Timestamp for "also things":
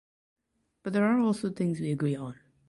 1.19-1.79